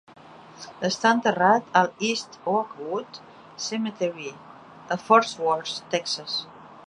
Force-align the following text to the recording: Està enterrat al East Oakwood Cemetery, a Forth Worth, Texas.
Està 0.87 1.11
enterrat 1.15 1.67
al 1.81 1.89
East 2.07 2.39
Oakwood 2.55 3.21
Cemetery, 3.67 4.33
a 4.97 5.01
Forth 5.05 5.37
Worth, 5.49 5.77
Texas. 5.95 6.43